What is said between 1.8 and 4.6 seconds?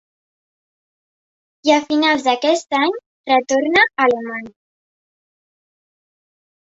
finals d'aquest any retorna a Alemanya.